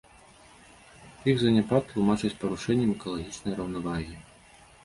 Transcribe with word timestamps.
Іх 1.33 1.43
заняпад 1.43 1.83
тлумачаць 1.91 2.33
парушэннем 2.45 2.97
экалагічнай 2.97 3.53
раўнавагі. 3.61 4.15